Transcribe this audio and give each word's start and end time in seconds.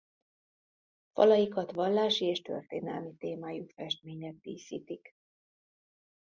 Falaikat 1.13 1.71
vallási 1.71 2.25
és 2.25 2.41
történelmi 2.41 3.15
témájú 3.15 3.65
festmények 3.75 4.35
díszítik. 4.35 5.11